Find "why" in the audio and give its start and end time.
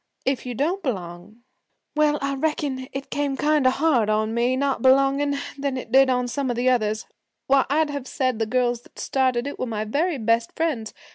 7.45-7.67